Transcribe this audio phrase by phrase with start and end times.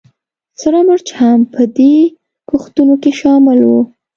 [0.61, 1.95] سره مرچ هم په دې
[2.49, 3.81] کښتونو کې شامل وو